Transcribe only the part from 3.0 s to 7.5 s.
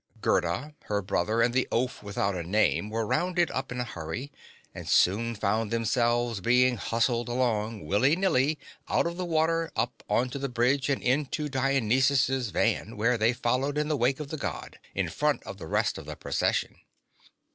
rounded up in a hurry, and soon found themselves being hustled